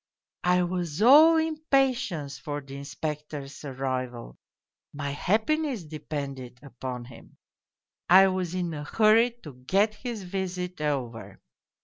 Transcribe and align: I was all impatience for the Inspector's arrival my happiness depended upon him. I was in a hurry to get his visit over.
I 0.45 0.63
was 0.63 1.03
all 1.03 1.37
impatience 1.37 2.39
for 2.39 2.59
the 2.59 2.75
Inspector's 2.77 3.63
arrival 3.63 4.35
my 4.93 5.11
happiness 5.11 5.83
depended 5.83 6.59
upon 6.63 7.05
him. 7.05 7.37
I 8.09 8.29
was 8.29 8.55
in 8.55 8.73
a 8.73 8.83
hurry 8.83 9.29
to 9.43 9.53
get 9.67 9.93
his 9.93 10.23
visit 10.23 10.81
over. 10.81 11.39